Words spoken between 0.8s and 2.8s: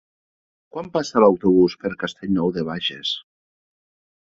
passa l'autobús per Castellnou de